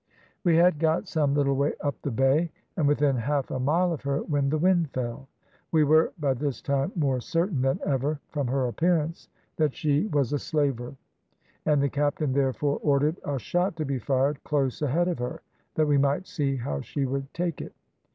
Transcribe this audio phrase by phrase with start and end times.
[0.43, 4.01] "We had got some little way up the bay, and within half a mile of
[4.01, 5.27] her, when the wind fell.
[5.71, 10.33] We were by this time more certain than ever, from her appearance, that she was
[10.33, 10.95] a slaver,
[11.67, 15.43] and the captain therefore ordered a shot to be fired close ahead of her,
[15.75, 17.75] that we might see how she would take it.